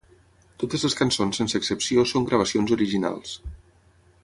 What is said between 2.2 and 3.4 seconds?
gravacions originals.